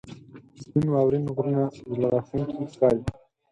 [0.61, 1.63] •سپین واورین غرونه
[1.93, 3.01] زړه راښکونکي ښکاري.